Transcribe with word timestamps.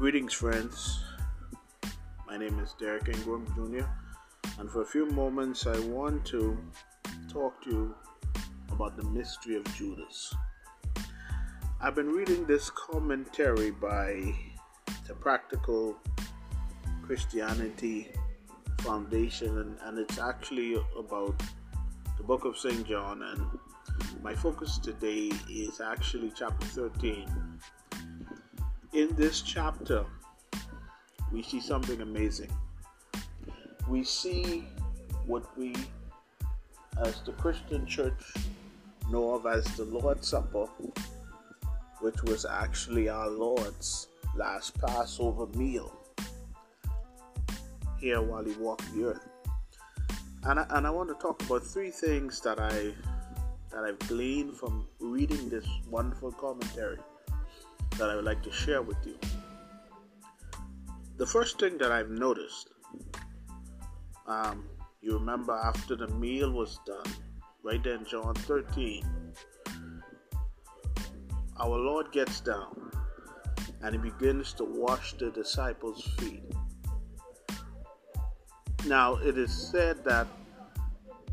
Greetings, 0.00 0.32
friends. 0.32 1.04
My 2.26 2.38
name 2.38 2.58
is 2.58 2.74
Derek 2.80 3.06
Ingram 3.10 3.44
Jr., 3.54 3.84
and 4.58 4.70
for 4.70 4.80
a 4.80 4.86
few 4.86 5.04
moments, 5.04 5.66
I 5.66 5.78
want 5.80 6.24
to 6.28 6.56
talk 7.30 7.62
to 7.64 7.70
you 7.70 7.94
about 8.72 8.96
the 8.96 9.04
mystery 9.04 9.56
of 9.56 9.64
Judas. 9.74 10.34
I've 11.82 11.94
been 11.94 12.08
reading 12.08 12.46
this 12.46 12.70
commentary 12.70 13.72
by 13.72 14.34
the 15.06 15.12
Practical 15.12 15.98
Christianity 17.02 18.08
Foundation, 18.78 19.58
and, 19.58 19.76
and 19.82 19.98
it's 19.98 20.18
actually 20.18 20.82
about 20.98 21.42
the 22.16 22.22
book 22.22 22.46
of 22.46 22.56
St. 22.56 22.86
John. 22.88 23.22
And 23.22 24.22
my 24.22 24.34
focus 24.34 24.78
today 24.78 25.30
is 25.50 25.82
actually 25.82 26.32
chapter 26.34 26.66
13 26.68 27.50
in 28.92 29.14
this 29.14 29.40
chapter, 29.42 30.04
we 31.32 31.42
see 31.42 31.60
something 31.60 32.00
amazing. 32.00 32.50
We 33.88 34.02
see 34.02 34.64
what 35.26 35.56
we, 35.56 35.74
as 37.00 37.20
the 37.22 37.32
Christian 37.32 37.86
church, 37.86 38.34
know 39.10 39.34
of 39.34 39.46
as 39.46 39.64
the 39.76 39.84
Lord's 39.84 40.26
Supper, 40.26 40.66
which 42.00 42.20
was 42.24 42.44
actually 42.44 43.08
our 43.08 43.28
Lord's 43.28 44.08
last 44.36 44.78
Passover 44.80 45.46
meal 45.56 45.96
here 47.98 48.20
while 48.20 48.44
he 48.44 48.52
walked 48.52 48.92
the 48.94 49.10
earth. 49.10 49.28
And 50.44 50.58
I, 50.58 50.66
and 50.70 50.86
I 50.86 50.90
want 50.90 51.10
to 51.10 51.14
talk 51.16 51.42
about 51.42 51.62
three 51.62 51.90
things 51.90 52.40
that 52.40 52.58
I 52.58 52.92
that 53.70 53.84
I've 53.84 53.98
gleaned 54.08 54.56
from 54.56 54.86
reading 54.98 55.48
this 55.48 55.66
wonderful 55.88 56.32
commentary 56.32 56.98
that 58.00 58.08
I 58.08 58.16
would 58.16 58.24
like 58.24 58.42
to 58.44 58.50
share 58.50 58.80
with 58.80 58.96
you. 59.04 59.18
The 61.18 61.26
first 61.26 61.60
thing 61.60 61.76
that 61.78 61.92
I've 61.92 62.08
noticed, 62.08 62.70
um, 64.26 64.64
you 65.02 65.12
remember 65.12 65.52
after 65.52 65.96
the 65.96 66.08
meal 66.08 66.50
was 66.50 66.80
done, 66.86 67.12
right 67.62 67.82
there 67.84 67.96
in 67.96 68.06
John 68.06 68.34
13, 68.34 69.04
our 71.58 71.76
Lord 71.76 72.10
gets 72.10 72.40
down 72.40 72.90
and 73.82 73.94
he 73.94 74.00
begins 74.00 74.54
to 74.54 74.64
wash 74.64 75.12
the 75.18 75.30
disciples' 75.30 76.02
feet. 76.18 76.42
Now, 78.86 79.16
it 79.16 79.36
is 79.36 79.52
said 79.52 80.02
that 80.04 80.26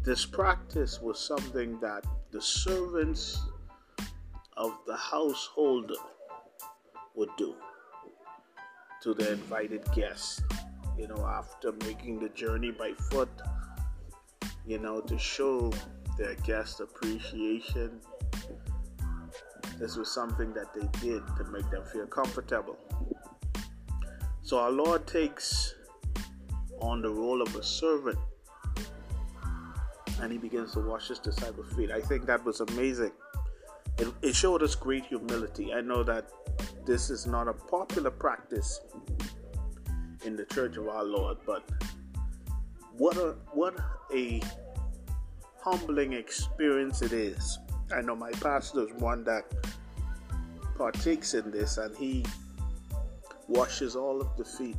this 0.04 0.26
practice 0.26 1.00
was 1.02 1.18
something 1.18 1.80
that 1.80 2.06
the 2.32 2.42
servants 2.42 3.40
of 4.58 4.74
the 4.86 4.98
householder 4.98 5.96
would 7.18 7.30
do 7.38 7.56
to 9.02 9.14
the 9.14 9.34
invited 9.34 9.84
guests. 9.94 10.42
You 10.98 11.08
know, 11.08 11.26
after 11.28 11.74
making 11.86 12.20
the 12.20 12.30
journey 12.30 12.72
by 12.72 12.94
foot, 13.12 13.30
you 14.66 14.80
know, 14.80 15.02
to 15.02 15.18
show 15.18 15.72
their 16.18 16.36
guests 16.36 16.80
appreciation. 16.80 18.00
This 19.78 19.96
was 19.96 20.12
something 20.12 20.54
that 20.54 20.74
they 20.74 20.88
did 21.00 21.22
to 21.38 21.44
make 21.52 21.70
them 21.70 21.84
feel 21.94 22.08
comfortable. 22.08 22.78
So 24.42 24.58
our 24.58 24.72
Lord 24.72 25.06
takes 25.06 25.76
on 26.80 27.02
the 27.02 27.10
role 27.10 27.42
of 27.42 27.56
a 27.56 27.64
servant 27.64 28.18
and 30.22 30.32
he 30.32 30.38
begins 30.38 30.74
to 30.74 30.80
wash 30.80 31.10
his 31.10 31.20
disciples' 31.20 31.72
feet. 31.74 31.92
I 31.92 32.02
think 32.02 32.26
that 32.26 32.44
was 32.44 32.62
amazing. 32.62 33.12
It, 33.98 34.14
it 34.22 34.36
showed 34.36 34.62
us 34.62 34.76
great 34.76 35.06
humility. 35.06 35.74
I 35.74 35.82
know 35.82 36.04
that 36.04 36.30
this 36.86 37.10
is 37.10 37.26
not 37.26 37.48
a 37.48 37.54
popular 37.54 38.12
practice 38.12 38.80
in 40.26 40.36
the 40.36 40.46
Church 40.46 40.78
of 40.78 40.88
our 40.88 41.04
Lord, 41.04 41.38
but 41.46 41.64
what 42.98 43.18
a 43.18 43.36
what 43.54 43.76
a 44.14 44.42
humbling 45.62 46.14
experience 46.14 47.02
it 47.02 47.14
is. 47.14 47.60
I 47.94 48.02
know 48.02 48.16
my 48.16 48.32
pastor 48.32 48.84
is 48.84 48.94
one 48.94 49.24
that 49.24 49.46
partakes 50.76 51.34
in 51.34 51.52
this, 51.52 51.78
and 51.78 51.96
he 51.98 52.26
washes 53.48 53.96
all 53.96 54.22
of 54.22 54.36
the 54.38 54.46
feet 54.46 54.78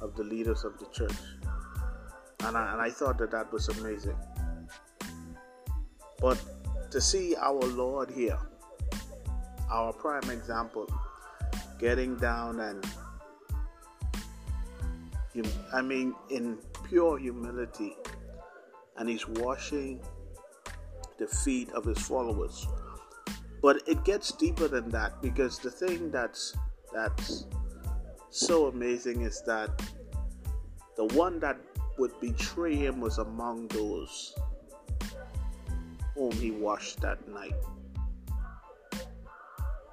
of 0.00 0.16
the 0.16 0.24
leaders 0.24 0.64
of 0.64 0.78
the 0.78 0.86
church, 0.86 1.18
and 2.44 2.56
I, 2.56 2.72
and 2.72 2.80
I 2.80 2.90
thought 2.90 3.18
that 3.18 3.30
that 3.32 3.52
was 3.52 3.68
amazing. 3.68 4.16
But 6.20 6.38
to 6.90 7.00
see 7.00 7.36
our 7.36 7.60
Lord 7.60 8.10
here, 8.10 8.38
our 9.70 9.92
prime 9.92 10.28
example, 10.30 10.86
getting 11.78 12.16
down 12.16 12.60
and, 12.60 12.84
I 15.72 15.80
mean, 15.80 16.14
in 16.30 16.58
pure 16.88 17.18
humility, 17.18 17.96
and 18.96 19.08
he's 19.08 19.26
washing 19.26 20.00
the 21.18 21.26
feet 21.26 21.70
of 21.72 21.84
his 21.84 21.98
followers. 21.98 22.66
But 23.62 23.82
it 23.86 24.04
gets 24.04 24.32
deeper 24.32 24.68
than 24.68 24.88
that 24.90 25.20
because 25.22 25.58
the 25.58 25.70
thing 25.70 26.10
that's 26.10 26.56
that's 26.92 27.46
so 28.30 28.66
amazing 28.66 29.22
is 29.22 29.42
that 29.46 29.70
the 30.96 31.04
one 31.14 31.38
that 31.40 31.58
would 31.98 32.18
betray 32.20 32.74
him 32.74 33.00
was 33.00 33.18
among 33.18 33.68
those 33.68 34.34
whom 36.20 36.32
he 36.32 36.50
washed 36.50 37.00
that 37.00 37.26
night. 37.28 37.54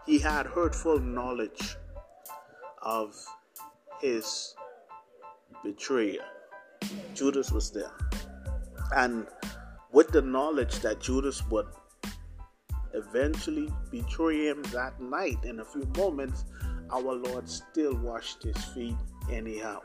He 0.06 0.20
had 0.20 0.46
hurtful 0.46 1.00
knowledge 1.00 1.78
of 2.82 3.16
his 4.02 4.54
betrayer. 5.64 6.26
Judas 7.14 7.50
was 7.50 7.72
there. 7.72 7.94
And 8.94 9.26
with 9.94 10.10
the 10.10 10.22
knowledge 10.22 10.80
that 10.80 11.00
Judas 11.00 11.48
would 11.48 11.68
eventually 12.94 13.72
betray 13.90 14.50
him 14.50 14.64
that 14.74 15.00
night, 15.00 15.38
in 15.46 15.62
a 15.62 15.66
few 15.66 15.88
moments, 15.96 16.44
our 16.92 17.14
Lord 17.14 17.48
still 17.48 17.96
washed 17.96 18.44
his 18.44 18.62
feet 18.76 18.98
anyhow. 19.32 19.80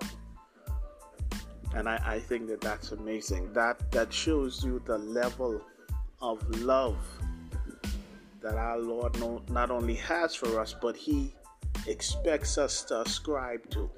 And 1.76 1.88
I, 1.88 2.02
I 2.04 2.19
think 2.19 2.48
that 2.48 2.60
that's 2.60 2.91
amazing. 2.91 3.52
That 3.52 3.92
that 3.92 4.12
shows 4.12 4.64
you 4.64 4.82
the 4.84 4.98
level 4.98 5.62
of 6.22 6.48
love 6.60 6.96
that 8.40 8.54
our 8.54 8.78
Lord 8.78 9.16
not 9.50 9.70
only 9.70 9.94
has 9.94 10.34
for 10.34 10.60
us, 10.60 10.74
but 10.80 10.96
He 10.96 11.34
expects 11.86 12.58
us 12.58 12.82
to 12.84 13.00
ascribe 13.00 13.68
to. 13.70 13.90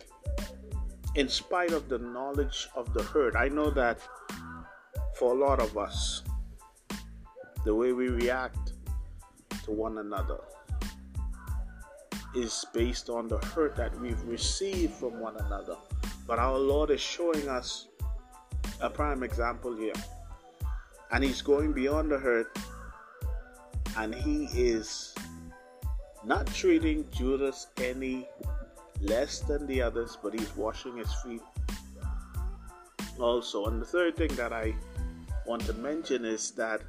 In 1.14 1.28
spite 1.28 1.72
of 1.72 1.88
the 1.88 1.98
knowledge 1.98 2.68
of 2.74 2.92
the 2.92 3.02
hurt, 3.02 3.36
I 3.36 3.48
know 3.48 3.70
that 3.70 4.00
for 5.16 5.32
a 5.32 5.38
lot 5.38 5.60
of 5.60 5.78
us, 5.78 6.22
the 7.64 7.74
way 7.74 7.92
we 7.92 8.08
react 8.08 8.72
to 9.64 9.70
one 9.70 9.98
another 9.98 10.40
is 12.34 12.64
based 12.74 13.08
on 13.08 13.28
the 13.28 13.38
hurt 13.38 13.76
that 13.76 13.98
we've 14.00 14.22
received 14.24 14.92
from 14.94 15.20
one 15.20 15.36
another. 15.36 15.76
But 16.26 16.38
our 16.38 16.58
Lord 16.58 16.90
is 16.90 17.00
showing 17.00 17.48
us 17.48 17.88
a 18.80 18.90
prime 18.90 19.22
example 19.22 19.76
here 19.76 19.92
and 21.12 21.22
he's 21.22 21.42
going 21.42 21.72
beyond 21.72 22.10
the 22.10 22.18
hurt 22.18 22.56
and 23.96 24.14
he 24.14 24.46
is 24.52 25.14
not 26.24 26.46
treating 26.48 27.06
Judas 27.10 27.68
any 27.78 28.28
less 29.00 29.40
than 29.40 29.66
the 29.66 29.82
others, 29.82 30.16
but 30.22 30.32
he's 30.32 30.56
washing 30.56 30.96
his 30.96 31.12
feet 31.22 31.42
also. 33.18 33.66
And 33.66 33.80
the 33.80 33.86
third 33.86 34.16
thing 34.16 34.34
that 34.36 34.52
I 34.52 34.74
want 35.46 35.62
to 35.66 35.74
mention 35.74 36.24
is 36.24 36.50
that 36.52 36.80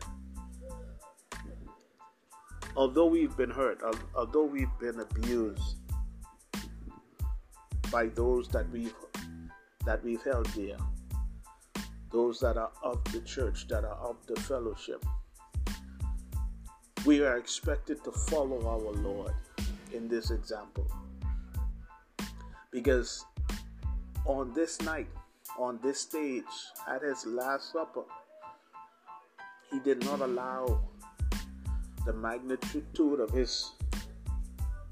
although 2.75 3.05
we've 3.05 3.35
been 3.35 3.51
hurt, 3.51 3.81
although 4.15 4.45
we've 4.45 4.79
been 4.79 4.99
abused 4.99 5.77
by 7.91 8.07
those 8.07 8.47
that 8.49 8.69
we've 8.71 8.93
that 9.85 10.03
we've 10.03 10.23
held 10.23 10.51
dear, 10.53 10.77
those 12.11 12.39
that 12.39 12.57
are 12.57 12.71
of 12.83 13.03
the 13.11 13.21
church, 13.21 13.67
that 13.67 13.83
are 13.83 13.97
of 13.97 14.17
the 14.27 14.39
fellowship. 14.41 15.05
We 17.05 17.23
are 17.23 17.37
expected 17.37 18.03
to 18.03 18.11
follow 18.11 18.67
our 18.67 18.91
Lord 18.93 19.33
in 19.93 20.07
this 20.07 20.31
example. 20.31 20.87
Because 22.71 23.25
on 24.25 24.53
this 24.53 24.81
night, 24.81 25.07
on 25.57 25.79
this 25.83 25.99
stage, 25.99 26.43
at 26.87 27.01
his 27.01 27.25
Last 27.25 27.71
Supper, 27.71 28.03
he 29.71 29.79
did 29.79 30.03
not 30.03 30.21
allow 30.21 30.81
the 32.05 32.13
magnitude 32.13 33.19
of 33.19 33.29
his 33.31 33.71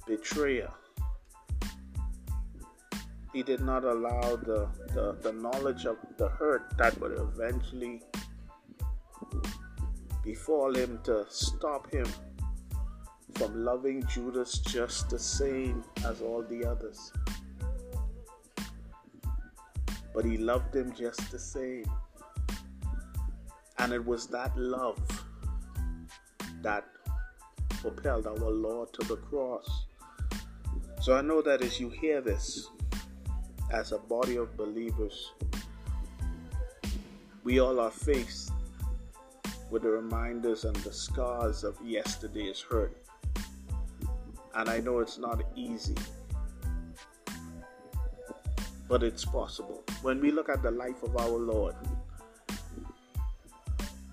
betrayer 0.07 0.71
he 3.34 3.42
did 3.42 3.62
not 3.62 3.84
allow 3.84 4.36
the, 4.36 4.70
the, 4.94 5.18
the 5.22 5.34
knowledge 5.34 5.86
of 5.86 5.98
the 6.18 6.30
hurt 6.30 6.72
that 6.78 7.00
would 7.02 7.18
eventually 7.18 8.02
befall 10.24 10.74
him 10.74 11.00
to 11.04 11.26
stop 11.30 11.92
him 11.92 12.06
from 13.34 13.66
loving 13.66 14.06
Judas 14.06 14.60
just 14.60 15.10
the 15.10 15.18
same 15.18 15.84
as 16.06 16.22
all 16.22 16.44
the 16.44 16.64
others. 16.64 17.12
But 20.14 20.26
he 20.26 20.38
loved 20.38 20.76
him 20.76 20.94
just 20.94 21.32
the 21.32 21.40
same. 21.40 21.86
And 23.80 23.92
it 23.92 24.06
was 24.06 24.28
that 24.28 24.56
love 24.56 25.00
that 26.62 26.86
propelled 27.82 28.28
our 28.28 28.52
Lord 28.52 28.94
to 28.94 29.08
the 29.08 29.18
cross. 29.18 29.86
So 31.02 31.18
I 31.18 31.22
know 31.22 31.42
that 31.42 31.62
as 31.64 31.80
you 31.80 31.90
hear 31.90 32.22
this, 32.22 32.70
as 33.74 33.92
a 33.92 33.98
body 33.98 34.36
of 34.36 34.56
believers, 34.56 35.31
we 37.44 37.60
all 37.60 37.80
are 37.80 37.90
faced 37.90 38.52
with 39.72 39.81
the 39.81 39.90
reminders 39.90 40.64
and 40.64 40.75
the 40.78 40.94
scars 40.94 41.64
of 41.64 41.75
yesterday's 41.84 42.62
hurt. 42.62 42.96
And 44.54 44.70
I 44.70 44.80
know 44.80 45.00
it's 45.00 45.18
not 45.18 45.42
easy, 45.56 45.96
but 48.88 49.02
it's 49.02 49.25
possible. 49.25 49.84
When 50.04 50.22
we 50.22 50.30
look 50.31 50.50
at 50.50 50.62
the 50.62 50.70
life 50.70 51.02
of 51.02 51.18
our 51.18 51.40
Lord, 51.40 51.75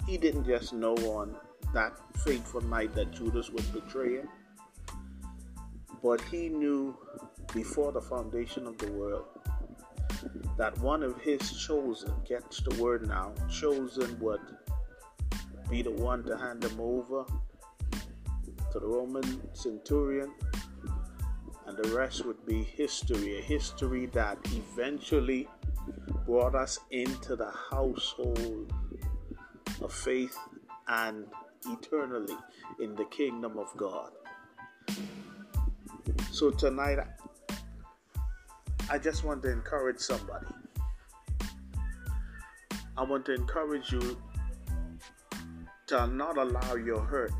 He 0.07 0.17
didn't 0.17 0.47
just 0.47 0.73
know 0.73 0.95
on 0.95 1.37
that 1.75 1.93
fateful 2.25 2.63
night 2.63 2.95
that 2.95 3.13
Judas 3.13 3.51
would 3.51 3.71
betray 3.75 4.17
Him, 4.17 4.29
but 6.03 6.23
He 6.23 6.49
knew 6.49 6.97
before 7.53 7.93
the 7.93 8.01
foundation 8.01 8.67
of 8.67 8.79
the 8.79 8.91
world 8.93 9.27
that 10.57 10.79
one 10.79 11.03
of 11.03 11.21
His 11.21 11.41
chosen, 11.53 12.13
gets 12.29 12.61
the 12.61 12.83
word 12.83 13.07
now, 13.07 13.33
chosen 13.51 14.19
would 14.21 14.41
be 15.71 15.83
the 15.83 15.91
one 15.91 16.25
to 16.25 16.37
hand 16.37 16.65
him 16.65 16.81
over 16.81 17.25
to 18.73 18.79
the 18.79 18.87
Roman 18.87 19.41
centurion, 19.55 20.33
and 21.67 21.77
the 21.77 21.89
rest 21.97 22.25
would 22.25 22.45
be 22.45 22.65
history, 22.65 23.39
a 23.39 23.43
history 23.43 24.07
that 24.07 24.39
eventually 24.53 25.49
brought 26.27 26.55
us 26.55 26.79
into 26.91 27.37
the 27.37 27.53
household 27.71 28.73
of 29.81 29.93
faith 29.93 30.37
and 30.89 31.27
eternally 31.67 32.37
in 32.81 32.95
the 32.97 33.05
kingdom 33.07 33.57
of 33.57 33.69
God. 33.77 34.11
So 36.33 36.51
tonight, 36.51 36.99
I 38.91 38.99
just 38.99 39.25
want 39.25 39.43
to 39.45 39.51
encourage 39.51 40.01
somebody. 40.01 40.47
I 42.97 43.05
want 43.05 43.25
to 43.27 43.35
encourage 43.35 43.93
you 43.93 44.19
to 45.87 46.07
not 46.09 46.37
allow 46.37 46.75
your 46.75 47.01
hurt 47.01 47.33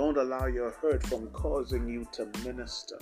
Don't 0.00 0.16
allow 0.16 0.46
your 0.46 0.70
hurt 0.70 1.04
from 1.08 1.26
causing 1.28 1.86
you 1.86 2.06
to 2.12 2.24
minister. 2.44 2.98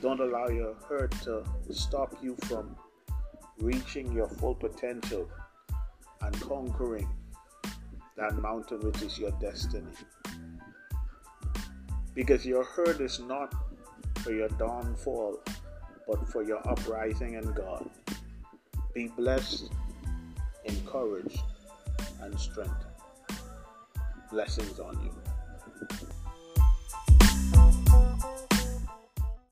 Don't 0.00 0.20
allow 0.20 0.48
your 0.48 0.74
hurt 0.88 1.10
to 1.22 1.42
stop 1.72 2.14
you 2.22 2.36
from 2.42 2.76
reaching 3.58 4.12
your 4.12 4.28
full 4.28 4.54
potential 4.54 5.28
and 6.20 6.40
conquering 6.40 7.08
that 8.16 8.36
mountain 8.36 8.78
which 8.80 9.02
is 9.02 9.18
your 9.18 9.32
destiny. 9.40 9.90
Because 12.16 12.44
your 12.44 12.64
hurt 12.64 13.00
is 13.00 13.20
not 13.20 13.54
for 14.16 14.32
your 14.32 14.48
downfall, 14.48 15.38
but 16.08 16.26
for 16.30 16.42
your 16.42 16.66
uprising 16.68 17.34
in 17.34 17.52
God. 17.52 17.88
Be 18.92 19.06
blessed, 19.06 19.70
encouraged, 20.64 21.38
and 22.20 22.36
strengthened 22.40 22.96
blessings 24.30 24.78
on 24.80 24.98
you. 25.02 25.35